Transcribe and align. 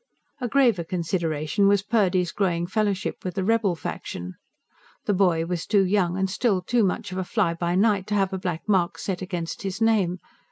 A 0.39 0.47
graver 0.47 0.83
consideration 0.83 1.67
was 1.67 1.83
Purdy's 1.83 2.31
growing 2.31 2.65
fellowship 2.65 3.23
with 3.23 3.35
the 3.35 3.43
rebel 3.43 3.75
faction. 3.75 4.33
The 5.05 5.13
boy 5.13 5.45
was 5.45 5.67
too 5.67 5.85
young 5.85 6.17
and 6.17 6.27
still 6.27 6.63
too 6.63 6.83
much 6.83 7.11
of 7.11 7.19
a 7.19 7.23
fly 7.23 7.53
by 7.53 7.75
night 7.75 8.07
to 8.07 8.15
have 8.15 8.33
a 8.33 8.39
black 8.39 8.67
mark 8.67 8.97
set 8.97 9.21
against 9.21 9.61
his 9.61 9.79
name. 9.79 10.17